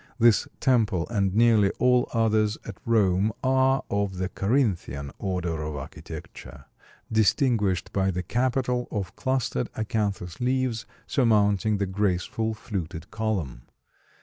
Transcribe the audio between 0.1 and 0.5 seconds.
This